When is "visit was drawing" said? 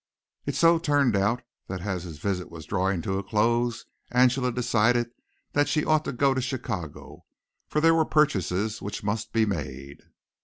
2.17-3.03